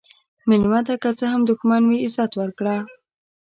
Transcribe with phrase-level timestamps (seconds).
[0.49, 2.75] مېلمه ته که څه هم دښمن وي، عزت ورکړه.